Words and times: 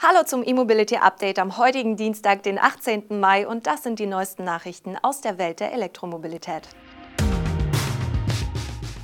Hallo 0.00 0.22
zum 0.24 0.44
E-Mobility 0.46 0.96
Update 0.98 1.40
am 1.40 1.58
heutigen 1.58 1.96
Dienstag, 1.96 2.44
den 2.44 2.56
18. 2.56 3.18
Mai 3.18 3.48
und 3.48 3.66
das 3.66 3.82
sind 3.82 3.98
die 3.98 4.06
neuesten 4.06 4.44
Nachrichten 4.44 4.96
aus 5.02 5.22
der 5.22 5.38
Welt 5.38 5.58
der 5.58 5.72
Elektromobilität. 5.72 6.68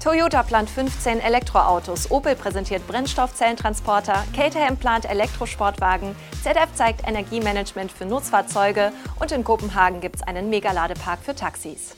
Toyota 0.00 0.44
plant 0.44 0.70
15 0.70 1.18
Elektroautos, 1.18 2.12
Opel 2.12 2.36
präsentiert 2.36 2.86
Brennstoffzellentransporter, 2.86 4.22
Caterham 4.36 4.76
plant 4.76 5.04
Elektrosportwagen, 5.10 6.14
ZF 6.44 6.72
zeigt 6.76 7.08
Energiemanagement 7.08 7.90
für 7.90 8.06
Nutzfahrzeuge 8.06 8.92
und 9.18 9.32
in 9.32 9.42
Kopenhagen 9.42 10.00
gibt 10.00 10.14
es 10.14 10.22
einen 10.22 10.48
Megaladepark 10.48 11.18
für 11.24 11.34
Taxis. 11.34 11.96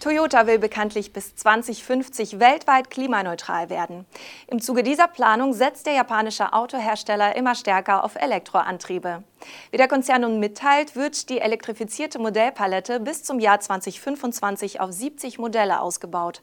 Toyota 0.00 0.46
will 0.46 0.60
bekanntlich 0.60 1.12
bis 1.12 1.34
2050 1.34 2.38
weltweit 2.38 2.88
klimaneutral 2.88 3.68
werden. 3.68 4.06
Im 4.46 4.60
Zuge 4.60 4.84
dieser 4.84 5.08
Planung 5.08 5.52
setzt 5.54 5.86
der 5.86 5.94
japanische 5.94 6.52
Autohersteller 6.52 7.34
immer 7.34 7.56
stärker 7.56 8.04
auf 8.04 8.14
Elektroantriebe. 8.14 9.24
Wie 9.72 9.76
der 9.76 9.88
Konzern 9.88 10.20
nun 10.20 10.38
mitteilt, 10.38 10.94
wird 10.94 11.28
die 11.30 11.40
elektrifizierte 11.40 12.20
Modellpalette 12.20 13.00
bis 13.00 13.24
zum 13.24 13.40
Jahr 13.40 13.58
2025 13.58 14.80
auf 14.80 14.92
70 14.92 15.38
Modelle 15.38 15.80
ausgebaut. 15.80 16.42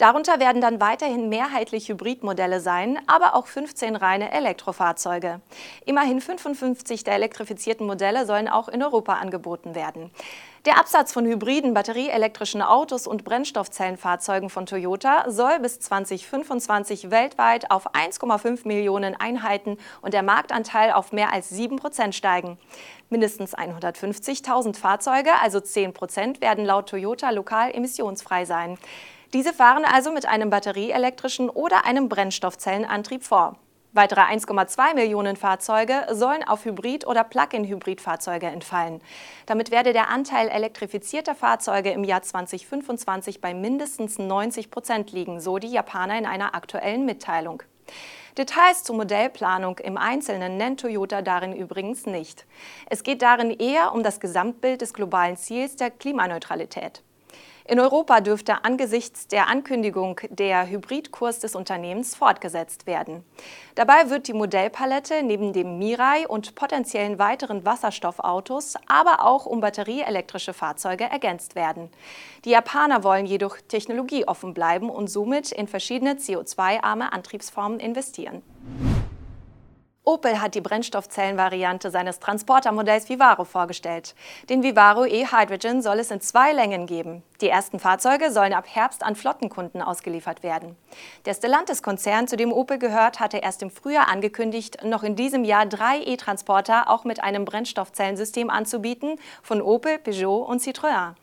Darunter 0.00 0.40
werden 0.40 0.62
dann 0.62 0.80
weiterhin 0.80 1.28
mehrheitlich 1.28 1.90
Hybridmodelle 1.90 2.60
sein, 2.60 2.98
aber 3.06 3.34
auch 3.34 3.46
15 3.46 3.96
reine 3.96 4.32
Elektrofahrzeuge. 4.32 5.42
Immerhin 5.84 6.22
55 6.22 7.04
der 7.04 7.16
elektrifizierten 7.16 7.86
Modelle 7.86 8.24
sollen 8.24 8.48
auch 8.48 8.68
in 8.70 8.82
Europa 8.82 9.16
angeboten 9.16 9.74
werden. 9.74 10.10
Der 10.64 10.78
Absatz 10.78 11.12
von 11.12 11.26
hybriden 11.26 11.74
batterieelektrischen 11.74 12.62
Autos 12.62 13.06
und 13.06 13.24
Brennstoffzellenfahrzeugen 13.24 14.48
von 14.48 14.64
Toyota 14.64 15.30
soll 15.30 15.58
bis 15.60 15.80
2025 15.80 17.10
weltweit 17.10 17.70
auf 17.70 17.94
1,5 17.94 18.66
Millionen 18.66 19.14
Einheiten 19.14 19.76
und 20.00 20.14
der 20.14 20.22
Marktanteil 20.22 20.92
auf 20.92 21.12
mehr 21.12 21.30
als 21.30 21.50
7 21.50 21.76
Prozent 21.76 22.14
steigen. 22.14 22.56
Mindestens 23.10 23.54
150.000 23.54 24.78
Fahrzeuge, 24.78 25.32
also 25.42 25.60
10 25.60 25.92
Prozent, 25.92 26.40
werden 26.40 26.64
laut 26.64 26.88
Toyota 26.88 27.28
lokal 27.28 27.74
emissionsfrei 27.74 28.46
sein. 28.46 28.78
Diese 29.32 29.52
fahren 29.52 29.84
also 29.84 30.10
mit 30.10 30.26
einem 30.26 30.50
batterieelektrischen 30.50 31.50
oder 31.50 31.84
einem 31.84 32.08
Brennstoffzellenantrieb 32.08 33.22
vor. 33.22 33.56
Weitere 33.92 34.20
1,2 34.20 34.94
Millionen 34.94 35.36
Fahrzeuge 35.36 36.06
sollen 36.10 36.42
auf 36.42 36.64
Hybrid- 36.64 37.06
oder 37.06 37.24
Plug-in-Hybrid-Fahrzeuge 37.24 38.46
entfallen. 38.46 39.00
Damit 39.46 39.70
werde 39.70 39.92
der 39.92 40.10
Anteil 40.10 40.48
elektrifizierter 40.48 41.34
Fahrzeuge 41.34 41.90
im 41.90 42.02
Jahr 42.02 42.22
2025 42.22 43.40
bei 43.40 43.54
mindestens 43.54 44.18
90 44.18 44.70
Prozent 44.70 45.12
liegen, 45.12 45.40
so 45.40 45.58
die 45.58 45.70
Japaner 45.70 46.18
in 46.18 46.26
einer 46.26 46.54
aktuellen 46.54 47.04
Mitteilung. 47.04 47.62
Details 48.38 48.84
zur 48.84 48.96
Modellplanung 48.96 49.78
im 49.78 49.96
Einzelnen 49.96 50.56
nennt 50.56 50.80
Toyota 50.80 51.22
darin 51.22 51.52
übrigens 51.52 52.06
nicht. 52.06 52.46
Es 52.86 53.02
geht 53.02 53.22
darin 53.22 53.50
eher 53.50 53.92
um 53.92 54.04
das 54.04 54.20
Gesamtbild 54.20 54.80
des 54.80 54.94
globalen 54.94 55.36
Ziels 55.36 55.74
der 55.74 55.90
Klimaneutralität. 55.90 57.02
In 57.70 57.78
Europa 57.78 58.20
dürfte 58.20 58.64
angesichts 58.64 59.28
der 59.28 59.46
Ankündigung 59.46 60.20
der 60.28 60.68
Hybridkurs 60.68 61.38
des 61.38 61.54
Unternehmens 61.54 62.16
fortgesetzt 62.16 62.88
werden. 62.88 63.22
Dabei 63.76 64.10
wird 64.10 64.26
die 64.26 64.32
Modellpalette 64.32 65.22
neben 65.22 65.52
dem 65.52 65.78
Mirai 65.78 66.26
und 66.26 66.56
potenziellen 66.56 67.20
weiteren 67.20 67.64
Wasserstoffautos, 67.64 68.74
aber 68.88 69.24
auch 69.24 69.46
um 69.46 69.60
batterieelektrische 69.60 70.52
Fahrzeuge 70.52 71.04
ergänzt 71.04 71.54
werden. 71.54 71.90
Die 72.44 72.50
Japaner 72.50 73.04
wollen 73.04 73.26
jedoch 73.26 73.56
technologieoffen 73.68 74.52
bleiben 74.52 74.90
und 74.90 75.06
somit 75.06 75.52
in 75.52 75.68
verschiedene 75.68 76.14
CO2-arme 76.14 77.12
Antriebsformen 77.12 77.78
investieren. 77.78 78.42
Opel 80.02 80.40
hat 80.42 80.56
die 80.56 80.60
Brennstoffzellenvariante 80.60 81.92
seines 81.92 82.18
Transportermodells 82.18 83.08
Vivaro 83.08 83.44
vorgestellt. 83.44 84.16
Den 84.48 84.64
Vivaro 84.64 85.04
e-Hydrogen 85.04 85.82
soll 85.82 86.00
es 86.00 86.10
in 86.10 86.20
zwei 86.20 86.52
Längen 86.52 86.86
geben. 86.86 87.22
Die 87.40 87.48
ersten 87.48 87.78
Fahrzeuge 87.78 88.30
sollen 88.30 88.52
ab 88.52 88.66
Herbst 88.68 89.02
an 89.02 89.16
Flottenkunden 89.16 89.80
ausgeliefert 89.80 90.42
werden. 90.42 90.76
Der 91.24 91.32
Stellantis-Konzern, 91.32 92.28
zu 92.28 92.36
dem 92.36 92.52
Opel 92.52 92.78
gehört, 92.78 93.18
hatte 93.18 93.38
erst 93.38 93.62
im 93.62 93.70
Frühjahr 93.70 94.08
angekündigt, 94.08 94.84
noch 94.84 95.02
in 95.02 95.16
diesem 95.16 95.44
Jahr 95.44 95.64
drei 95.64 96.02
E-Transporter 96.02 96.90
auch 96.90 97.04
mit 97.04 97.22
einem 97.22 97.46
Brennstoffzellensystem 97.46 98.50
anzubieten, 98.50 99.16
von 99.42 99.62
Opel, 99.62 99.98
Peugeot 99.98 100.42
und 100.42 100.60
Citroën. 100.60 101.14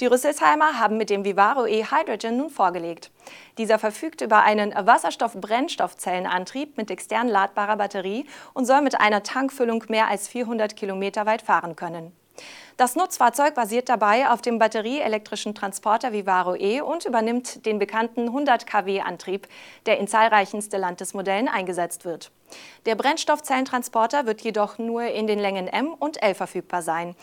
Die 0.00 0.06
Rüsselsheimer 0.06 0.78
haben 0.78 0.96
mit 0.96 1.10
dem 1.10 1.26
Vivaro 1.26 1.66
e-Hydrogen 1.66 2.38
nun 2.38 2.48
vorgelegt. 2.48 3.10
Dieser 3.58 3.78
verfügt 3.78 4.22
über 4.22 4.42
einen 4.42 4.72
Wasserstoff-Brennstoffzellenantrieb 4.72 6.78
mit 6.78 6.90
extern 6.90 7.28
ladbarer 7.28 7.76
Batterie 7.76 8.26
und 8.54 8.64
soll 8.64 8.80
mit 8.80 8.98
einer 8.98 9.22
Tankfüllung 9.22 9.84
mehr 9.88 10.08
als 10.08 10.28
400 10.28 10.76
Kilometer 10.76 11.26
weit 11.26 11.42
fahren 11.42 11.76
können. 11.76 12.17
Das 12.76 12.94
Nutzfahrzeug 12.94 13.54
basiert 13.54 13.88
dabei 13.88 14.30
auf 14.30 14.40
dem 14.40 14.58
batterieelektrischen 14.58 15.54
Transporter 15.54 16.12
Vivaro 16.12 16.54
E 16.54 16.80
und 16.80 17.04
übernimmt 17.06 17.66
den 17.66 17.78
bekannten 17.78 18.28
100 18.28 18.66
kW 18.66 19.00
Antrieb, 19.00 19.48
der 19.86 19.98
in 19.98 20.06
zahlreichen 20.06 20.62
Stellantis-Modellen 20.62 21.48
eingesetzt 21.48 22.04
wird. 22.04 22.30
Der 22.86 22.94
Brennstoffzellentransporter 22.94 24.26
wird 24.26 24.40
jedoch 24.42 24.78
nur 24.78 25.02
in 25.02 25.26
den 25.26 25.38
Längen 25.38 25.66
M 25.66 25.92
und 25.92 26.22
L 26.22 26.34
verfügbar 26.34 26.82
sein. 26.82 27.16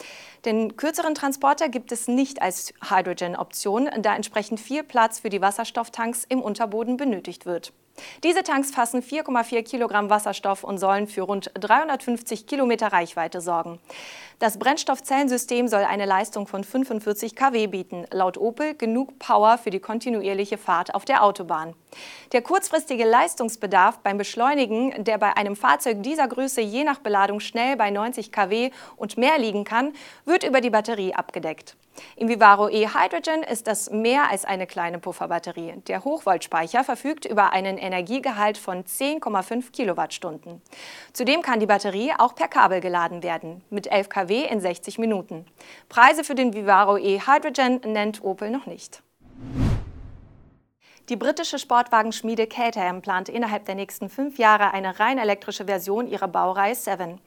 Den 0.43 0.75
kürzeren 0.75 1.15
Transporter 1.15 1.69
gibt 1.69 1.91
es 1.91 2.07
nicht 2.07 2.41
als 2.41 2.73
Hydrogen-Option, 2.89 3.89
da 3.99 4.15
entsprechend 4.15 4.59
viel 4.59 4.83
Platz 4.83 5.19
für 5.19 5.29
die 5.29 5.41
Wasserstofftanks 5.41 6.25
im 6.27 6.41
Unterboden 6.41 6.97
benötigt 6.97 7.45
wird. 7.45 7.71
Diese 8.23 8.43
Tanks 8.43 8.71
fassen 8.71 9.01
4,4 9.01 9.63
Kilogramm 9.63 10.09
Wasserstoff 10.09 10.63
und 10.63 10.77
sollen 10.77 11.07
für 11.07 11.21
rund 11.21 11.51
350 11.53 12.47
Kilometer 12.47 12.87
Reichweite 12.87 13.41
sorgen. 13.41 13.79
Das 14.39 14.59
Brennstoffzellensystem 14.59 15.69
soll 15.69 15.83
eine 15.83 16.05
Leistung 16.05 16.45
von 16.45 16.63
45 16.63 17.35
kW 17.35 17.67
bieten, 17.67 18.05
laut 18.11 18.37
Opel 18.37 18.75
genug 18.75 19.17
Power 19.17 19.57
für 19.57 19.69
die 19.69 19.79
kontinuierliche 19.79 20.57
Fahrt 20.57 20.93
auf 20.93 21.05
der 21.05 21.23
Autobahn. 21.23 21.73
Der 22.33 22.41
kurzfristige 22.41 23.05
Leistungsbedarf 23.05 23.99
beim 23.99 24.17
Beschleunigen, 24.17 25.05
der 25.05 25.17
bei 25.17 25.37
einem 25.37 25.55
Fahrzeug 25.55 26.03
dieser 26.03 26.27
Größe 26.27 26.59
je 26.59 26.83
nach 26.83 26.99
Beladung 26.99 27.39
schnell 27.39 27.77
bei 27.77 27.91
90 27.91 28.31
kW 28.31 28.71
und 28.97 29.17
mehr 29.17 29.37
liegen 29.37 29.63
kann, 29.63 29.93
wird 30.25 30.43
über 30.43 30.59
die 30.59 30.69
Batterie 30.69 31.13
abgedeckt. 31.13 31.77
Im 32.15 32.29
Vivaro 32.29 32.69
e-Hydrogen 32.69 33.43
ist 33.43 33.67
das 33.67 33.89
mehr 33.89 34.29
als 34.29 34.45
eine 34.45 34.67
kleine 34.67 34.99
Pufferbatterie. 34.99 35.73
Der 35.87 36.03
Hochvoltspeicher 36.03 36.83
verfügt 36.83 37.25
über 37.25 37.53
einen 37.53 37.77
Energiegehalt 37.77 38.57
von 38.57 38.83
10,5 38.83 39.71
Kilowattstunden. 39.71 40.61
Zudem 41.13 41.41
kann 41.41 41.59
die 41.59 41.65
Batterie 41.65 42.13
auch 42.17 42.35
per 42.35 42.47
Kabel 42.47 42.81
geladen 42.81 43.23
werden, 43.23 43.63
mit 43.69 43.87
11 43.87 44.09
kW 44.09 44.45
in 44.45 44.59
60 44.59 44.97
Minuten. 44.97 45.45
Preise 45.89 46.23
für 46.23 46.35
den 46.35 46.53
Vivaro 46.53 46.97
e-Hydrogen 46.97 47.81
nennt 47.85 48.23
Opel 48.23 48.49
noch 48.49 48.65
nicht. 48.65 49.01
Die 51.07 51.17
britische 51.17 51.59
Sportwagenschmiede 51.59 52.47
Caterham 52.47 53.03
plant 53.03 53.29
innerhalb 53.29 53.65
der 53.65 53.75
nächsten 53.75 54.09
fünf 54.09 54.39
Jahre 54.39 54.73
eine 54.73 54.99
rein 54.99 55.19
elektrische 55.19 55.65
Version 55.65 56.07
ihrer 56.07 56.27
Baureihe 56.27 56.73
7. 56.73 57.21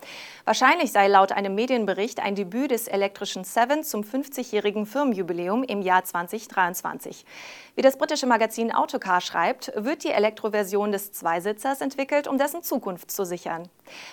Wahrscheinlich 0.44 0.91
sei 0.91 1.06
laut 1.06 1.31
einem 1.31 1.55
Medienbericht 1.55 2.19
ein 2.19 2.34
Debüt 2.34 2.72
des 2.72 2.89
elektrischen 2.89 3.44
7 3.44 3.84
zum 3.84 4.03
50-jährigen 4.03 4.84
Firmenjubiläum 4.84 5.62
im 5.62 5.81
Jahr 5.81 6.03
2023. 6.03 7.25
Wie 7.77 7.83
das 7.83 7.97
britische 7.97 8.27
Magazin 8.27 8.75
Autocar 8.75 9.21
schreibt, 9.21 9.71
wird 9.77 10.03
die 10.03 10.10
Elektroversion 10.10 10.91
des 10.91 11.12
Zweisitzers 11.12 11.81
entwickelt, 11.81 12.27
um 12.27 12.37
dessen 12.37 12.65
Zukunft 12.65 13.12
zu 13.12 13.25
sichern. 13.25 13.69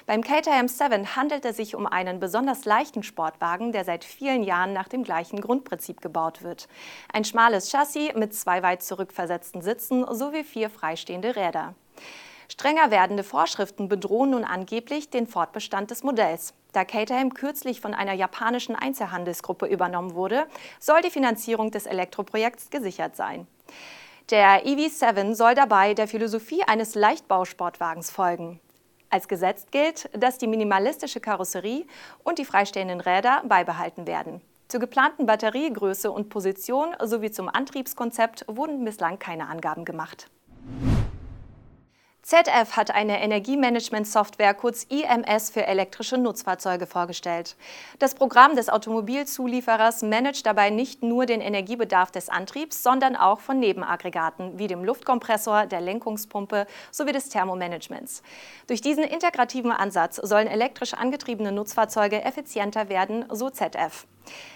Beim 0.06 0.22
Caterham 0.22 0.68
7 0.68 1.16
handelt 1.16 1.44
es 1.44 1.58
sich 1.58 1.76
um 1.76 1.88
einen 1.88 2.20
besonders 2.20 2.66
leichten 2.66 3.02
Sportwagen, 3.02 3.72
der 3.72 3.84
seit 3.84 4.03
vielen 4.03 4.44
Jahren 4.44 4.74
nach 4.74 4.88
dem 4.88 5.03
gleichen 5.03 5.42
Grundprinzip 5.42 6.02
gebaut 6.02 6.44
wird. 6.44 6.68
Ein 7.12 7.26
schmales 7.26 7.72
Chassis 7.72 8.14
mit 8.14 8.36
zwei 8.36 8.62
weit 8.62 8.84
zurückversetzten 8.84 9.54
festen 9.55 9.61
Sitzen 9.61 10.05
sowie 10.13 10.43
vier 10.43 10.69
freistehende 10.69 11.35
Räder. 11.35 11.75
Strenger 12.47 12.91
werdende 12.91 13.23
Vorschriften 13.23 13.88
bedrohen 13.88 14.31
nun 14.31 14.43
angeblich 14.43 15.09
den 15.09 15.27
Fortbestand 15.27 15.89
des 15.89 16.03
Modells. 16.03 16.53
Da 16.73 16.85
Caterham 16.85 17.34
kürzlich 17.34 17.81
von 17.81 17.93
einer 17.93 18.13
japanischen 18.13 18.75
Einzelhandelsgruppe 18.75 19.66
übernommen 19.66 20.13
wurde, 20.13 20.46
soll 20.79 21.02
die 21.02 21.09
Finanzierung 21.09 21.72
des 21.72 21.87
Elektroprojekts 21.87 22.69
gesichert 22.69 23.16
sein. 23.16 23.47
Der 24.29 24.66
EV7 24.66 25.34
soll 25.34 25.55
dabei 25.55 25.93
der 25.93 26.08
Philosophie 26.08 26.63
eines 26.63 26.96
Leichtbausportwagens 26.96 28.11
folgen. 28.11 28.59
Als 29.09 29.28
gesetzt 29.28 29.72
gilt, 29.72 30.09
dass 30.13 30.37
die 30.37 30.47
minimalistische 30.47 31.19
Karosserie 31.19 31.85
und 32.23 32.37
die 32.37 32.46
freistehenden 32.46 32.99
Räder 32.99 33.43
beibehalten 33.47 34.05
werden. 34.05 34.41
Zur 34.67 34.79
geplanten 34.79 35.28
Batteriegröße 35.28 36.12
und 36.12 36.29
Position 36.29 36.96
sowie 37.03 37.29
zum 37.29 37.50
Antriebskonzept 37.50 38.46
wurden 38.47 38.84
bislang 38.84 39.20
keine 39.20 39.47
Angaben 39.47 39.85
gemacht. 39.85 40.29
ZF 42.23 42.76
hat 42.76 42.90
eine 42.90 43.22
Energiemanagement-Software 43.22 44.56
kurz 44.56 44.84
IMS 44.85 45.52
für 45.52 45.67
elektrische 45.67 46.17
Nutzfahrzeuge 46.17 46.88
vorgestellt. 46.88 47.56
Das 48.00 48.16
Programm 48.16 48.56
des 48.56 48.67
Automobilzulieferers 48.67 50.02
managt 50.02 50.47
dabei 50.47 50.72
nicht 50.72 51.03
nur 51.03 51.28
den 51.28 51.40
Energiebedarf 51.40 52.09
des 52.09 52.29
Antriebs, 52.29 52.82
sondern 52.82 53.16
auch 53.16 53.41
von 53.41 53.59
Nebenaggregaten 53.59 54.58
wie 54.58 54.66
dem 54.66 54.84
Luftkompressor, 54.84 55.68
der 55.68 55.82
Lenkungspumpe 55.82 56.66
sowie 56.90 57.11
des 57.11 57.29
Thermomanagements. 57.29 58.23
Durch 58.66 58.82
diesen 58.82 59.03
integrativen 59.03 59.72
Ansatz 59.72 60.16
sollen 60.16 60.47
elektrisch 60.47 60.96
angetriebene 60.96 61.52
Nutzfahrzeuge 61.52 62.23
effizienter 62.23 62.90
werden, 62.90 63.26
so 63.29 63.52
ZF. 63.52 64.08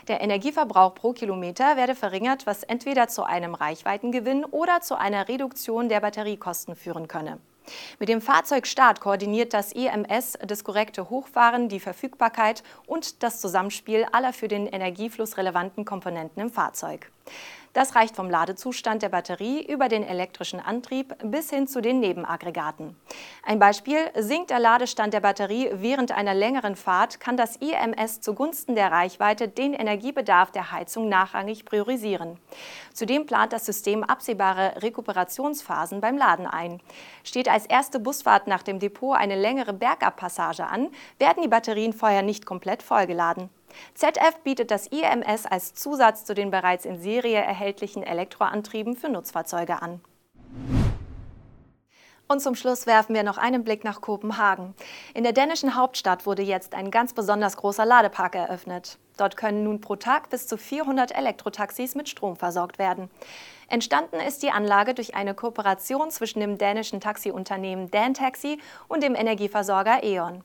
Der 0.07 0.21
Energieverbrauch 0.21 0.95
pro 0.95 1.13
Kilometer 1.13 1.77
werde 1.77 1.95
verringert, 1.95 2.45
was 2.45 2.63
entweder 2.63 3.07
zu 3.07 3.23
einem 3.23 3.55
Reichweitengewinn 3.55 4.45
oder 4.45 4.81
zu 4.81 4.97
einer 4.97 5.27
Reduktion 5.27 5.89
der 5.89 5.99
Batteriekosten 5.99 6.75
führen 6.75 7.07
könne. 7.07 7.39
Mit 7.99 8.09
dem 8.09 8.21
Fahrzeugstart 8.21 8.99
koordiniert 8.99 9.53
das 9.53 9.73
EMS 9.73 10.37
das 10.45 10.63
korrekte 10.63 11.09
Hochfahren, 11.09 11.69
die 11.69 11.79
Verfügbarkeit 11.79 12.63
und 12.85 13.23
das 13.23 13.39
Zusammenspiel 13.39 14.05
aller 14.11 14.33
für 14.33 14.47
den 14.47 14.67
Energiefluss 14.67 15.37
relevanten 15.37 15.85
Komponenten 15.85 16.41
im 16.41 16.49
Fahrzeug. 16.49 17.11
Das 17.73 17.95
reicht 17.95 18.15
vom 18.15 18.31
Ladezustand 18.31 19.03
der 19.03 19.09
Batterie 19.09 19.63
über 19.63 19.89
den 19.89 20.03
elektrischen 20.03 20.59
Antrieb 20.59 21.15
bis 21.23 21.51
hin 21.51 21.67
zu 21.67 21.81
den 21.81 21.99
Nebenaggregaten. 21.99 22.95
Ein 23.43 23.59
Beispiel, 23.59 23.99
sinkt 24.15 24.49
der 24.49 24.59
Ladestand 24.59 25.13
der 25.13 25.19
Batterie 25.19 25.69
während 25.73 26.11
einer 26.11 26.33
längeren 26.33 26.75
Fahrt, 26.75 27.19
kann 27.19 27.37
das 27.37 27.57
IMS 27.57 28.21
zugunsten 28.21 28.73
der 28.73 28.91
Reichweite 28.91 29.47
den 29.47 29.73
Energiebedarf 29.73 30.51
der 30.51 30.71
Heizung 30.71 31.09
nachrangig 31.09 31.63
priorisieren. 31.63 32.39
Zudem 32.93 33.27
plant 33.27 33.53
das 33.53 33.67
System 33.67 34.03
absehbare 34.03 34.81
Rekuperationsphasen 34.81 36.01
beim 36.01 36.17
Laden 36.17 36.47
ein. 36.47 36.81
Steht 37.23 37.49
als 37.59 37.65
erste 37.65 37.99
Busfahrt 37.99 38.47
nach 38.47 38.63
dem 38.63 38.79
Depot 38.79 39.17
eine 39.17 39.35
längere 39.35 39.73
Bergabpassage 39.73 40.65
an, 40.65 40.91
werden 41.17 41.43
die 41.43 41.49
Batterien 41.49 41.91
vorher 41.91 42.21
nicht 42.21 42.45
komplett 42.45 42.81
vollgeladen. 42.81 43.49
ZF 43.95 44.39
bietet 44.45 44.71
das 44.71 44.87
IMS 44.87 45.45
als 45.45 45.73
Zusatz 45.73 46.23
zu 46.23 46.33
den 46.33 46.51
bereits 46.51 46.85
in 46.85 47.01
Serie 47.01 47.39
erhältlichen 47.39 48.01
Elektroantrieben 48.01 48.95
für 48.95 49.09
Nutzfahrzeuge 49.09 49.81
an. 49.81 49.99
Und 52.29 52.39
zum 52.39 52.55
Schluss 52.55 52.85
werfen 52.85 53.13
wir 53.13 53.23
noch 53.23 53.37
einen 53.37 53.65
Blick 53.65 53.83
nach 53.83 53.99
Kopenhagen. 53.99 54.73
In 55.13 55.23
der 55.23 55.33
dänischen 55.33 55.75
Hauptstadt 55.75 56.25
wurde 56.25 56.43
jetzt 56.43 56.73
ein 56.75 56.91
ganz 56.91 57.11
besonders 57.11 57.57
großer 57.57 57.83
Ladepark 57.83 58.35
eröffnet. 58.35 58.99
Dort 59.19 59.35
können 59.35 59.63
nun 59.63 59.81
pro 59.81 59.95
Tag 59.95 60.29
bis 60.29 60.47
zu 60.47 60.57
400 60.57 61.15
Elektrotaxis 61.15 61.95
mit 61.95 62.07
Strom 62.07 62.35
versorgt 62.35 62.79
werden. 62.79 63.09
Entstanden 63.67 64.15
ist 64.15 64.41
die 64.41 64.49
Anlage 64.49 64.93
durch 64.93 65.13
eine 65.15 65.35
Kooperation 65.35 66.09
zwischen 66.09 66.39
dem 66.39 66.57
dänischen 66.57 67.01
Taxiunternehmen 67.01 67.91
Dantaxi 67.91 68.59
und 68.87 69.03
dem 69.03 69.15
Energieversorger 69.15 70.03
E.ON. 70.03 70.43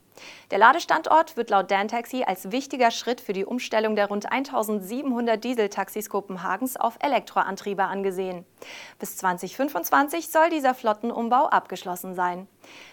Der 0.51 0.59
Ladestandort 0.59 1.37
wird 1.37 1.51
laut 1.51 1.71
Dantaxi 1.71 2.25
als 2.25 2.53
wichtiger 2.53 2.91
Schritt 2.91 3.21
für 3.21 3.33
die 3.33 3.45
Umstellung 3.45 3.97
der 3.97 4.09
rund 4.09 4.31
1700 4.31 5.43
Dieseltaxis 5.43 6.11
Kopenhagens 6.11 6.77
auf 6.77 6.99
Elektroantriebe 7.01 7.85
angesehen. 7.85 8.45
Bis 8.99 9.17
2025 9.17 10.29
soll 10.29 10.51
dieser 10.51 10.75
Flottenumbau 10.75 11.47
abgeschlossen 11.47 12.15
sein. 12.15 12.47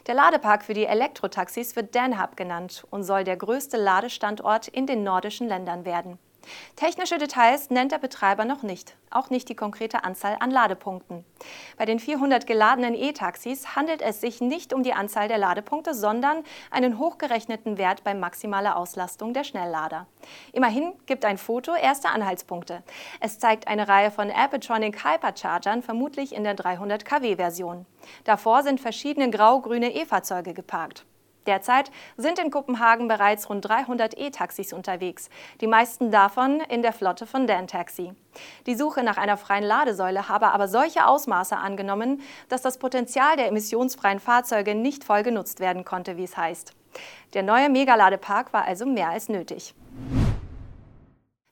Der 0.07 0.15
Ladepark 0.15 0.63
für 0.63 0.73
die 0.73 0.85
Elektrotaxis 0.85 1.75
wird 1.75 1.95
Danhub 1.95 2.35
genannt 2.35 2.85
und 2.89 3.03
soll 3.03 3.23
der 3.23 3.38
größte 3.38 3.77
Ladestandort 3.77 4.68
in 4.68 4.88
den 4.88 5.03
nordischen 5.03 5.47
Ländern 5.47 5.85
werden. 5.85 6.19
Technische 6.75 7.17
Details 7.17 7.69
nennt 7.69 7.91
der 7.91 7.99
Betreiber 7.99 8.45
noch 8.45 8.63
nicht, 8.63 8.95
auch 9.09 9.29
nicht 9.29 9.49
die 9.49 9.55
konkrete 9.55 10.03
Anzahl 10.03 10.38
an 10.39 10.49
Ladepunkten. 10.49 11.23
Bei 11.77 11.85
den 11.85 11.99
400 11.99 12.47
geladenen 12.47 12.95
E-Taxis 12.95 13.75
handelt 13.75 14.01
es 14.01 14.21
sich 14.21 14.41
nicht 14.41 14.73
um 14.73 14.83
die 14.83 14.93
Anzahl 14.93 15.27
der 15.27 15.38
Ladepunkte, 15.38 15.93
sondern 15.93 16.43
einen 16.71 16.97
hochgerechneten 16.97 17.77
Wert 17.77 18.03
bei 18.03 18.13
maximaler 18.13 18.75
Auslastung 18.75 19.33
der 19.33 19.43
Schnelllader. 19.43 20.07
Immerhin 20.53 20.93
gibt 21.05 21.25
ein 21.25 21.38
Foto 21.38 21.75
erste 21.75 22.09
Anhaltspunkte. 22.09 22.83
Es 23.19 23.38
zeigt 23.38 23.67
eine 23.67 23.88
Reihe 23.88 24.11
von 24.11 24.31
Appetronic 24.31 25.05
Hyperchargern, 25.05 25.83
vermutlich 25.83 26.33
in 26.33 26.43
der 26.43 26.55
300 26.55 27.05
kW-Version. 27.05 27.85
Davor 28.23 28.63
sind 28.63 28.79
verschiedene 28.79 29.29
grau-grüne 29.29 29.93
E-Fahrzeuge 29.93 30.53
geparkt. 30.53 31.05
Derzeit 31.47 31.91
sind 32.17 32.39
in 32.39 32.51
Kopenhagen 32.51 33.07
bereits 33.07 33.49
rund 33.49 33.67
300 33.67 34.17
E-Taxis 34.17 34.73
unterwegs, 34.73 35.29
die 35.59 35.67
meisten 35.67 36.11
davon 36.11 36.59
in 36.69 36.81
der 36.81 36.93
Flotte 36.93 37.25
von 37.25 37.47
Dan 37.47 37.67
Taxi. 37.67 38.13
Die 38.67 38.75
Suche 38.75 39.03
nach 39.03 39.17
einer 39.17 39.38
freien 39.38 39.63
Ladesäule 39.63 40.29
habe 40.29 40.51
aber 40.51 40.67
solche 40.67 41.07
Ausmaße 41.07 41.57
angenommen, 41.57 42.21
dass 42.49 42.61
das 42.61 42.77
Potenzial 42.77 43.38
der 43.38 43.47
emissionsfreien 43.47 44.19
Fahrzeuge 44.19 44.75
nicht 44.75 45.03
voll 45.03 45.23
genutzt 45.23 45.59
werden 45.59 45.83
konnte, 45.83 46.17
wie 46.17 46.25
es 46.25 46.38
heißt. 46.38 46.73
Der 47.33 47.43
neue 47.43 47.69
Megaladepark 47.69 48.53
war 48.53 48.65
also 48.65 48.85
mehr 48.85 49.09
als 49.09 49.29
nötig. 49.29 49.73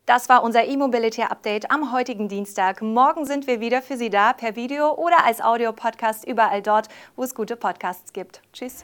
Das 0.06 0.28
war 0.28 0.42
unser 0.42 0.66
E-Mobility 0.66 1.22
Update 1.22 1.70
am 1.70 1.92
heutigen 1.92 2.30
Dienstag. 2.30 2.82
Morgen 2.82 3.26
sind 3.26 3.46
wir 3.46 3.60
wieder 3.60 3.84
für 3.84 3.96
Sie 3.96 4.10
da 4.10 4.34
per 4.34 4.56
Video 4.56 4.94
oder 4.96 5.24
als 5.24 5.40
Audiopodcast 5.40 6.28
überall 6.28 6.64
dort, 6.64 6.88
wo 7.16 7.22
es 7.22 7.36
gute 7.36 7.56
Podcasts 7.56 8.12
gibt. 8.12 8.42
Tschüss. 8.52 8.84